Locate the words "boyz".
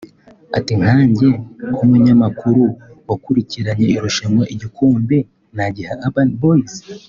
6.41-6.73